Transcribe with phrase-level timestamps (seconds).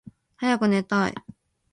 [0.37, 1.13] はやくねたい。